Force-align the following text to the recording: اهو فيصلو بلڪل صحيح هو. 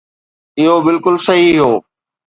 اهو 0.59 0.73
فيصلو 0.77 0.83
بلڪل 0.85 1.15
صحيح 1.27 1.55
هو. 1.65 1.73